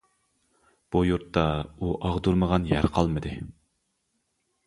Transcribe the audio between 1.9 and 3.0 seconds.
ئاغدۇرمىغان يەر